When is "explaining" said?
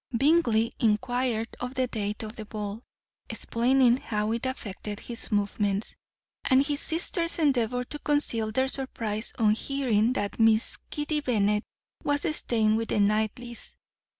3.29-3.97